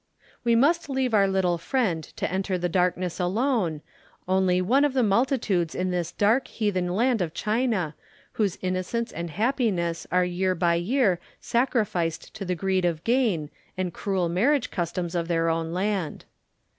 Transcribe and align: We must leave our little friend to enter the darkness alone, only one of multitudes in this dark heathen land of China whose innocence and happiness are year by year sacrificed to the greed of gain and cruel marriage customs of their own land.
We 0.43 0.55
must 0.55 0.89
leave 0.89 1.13
our 1.13 1.27
little 1.27 1.59
friend 1.59 2.03
to 2.15 2.31
enter 2.31 2.57
the 2.57 2.67
darkness 2.67 3.19
alone, 3.19 3.81
only 4.27 4.59
one 4.59 4.83
of 4.83 4.95
multitudes 4.95 5.75
in 5.75 5.91
this 5.91 6.11
dark 6.11 6.47
heathen 6.47 6.95
land 6.95 7.21
of 7.21 7.35
China 7.35 7.93
whose 8.31 8.57
innocence 8.63 9.11
and 9.11 9.29
happiness 9.29 10.07
are 10.11 10.25
year 10.25 10.55
by 10.55 10.73
year 10.73 11.19
sacrificed 11.39 12.33
to 12.33 12.43
the 12.45 12.55
greed 12.55 12.83
of 12.83 13.03
gain 13.03 13.51
and 13.77 13.93
cruel 13.93 14.27
marriage 14.27 14.71
customs 14.71 15.13
of 15.13 15.27
their 15.27 15.49
own 15.49 15.71
land. 15.71 16.25